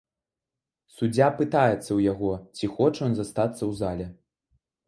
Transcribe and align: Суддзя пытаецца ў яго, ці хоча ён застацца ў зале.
Суддзя 0.95 1.27
пытаецца 1.41 1.77
ў 1.93 1.99
яго, 2.13 2.31
ці 2.57 2.73
хоча 2.75 3.01
ён 3.09 3.13
застацца 3.21 3.59
ў 3.69 3.81
зале. 3.83 4.13